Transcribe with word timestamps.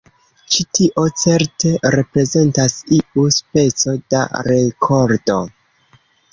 Ĉi-tio 0.53 1.03
certe 1.23 1.73
reprezentas 1.97 2.79
iu 2.97 3.27
speco 3.37 3.97
da 4.17 4.25
rekordo. 4.51 5.41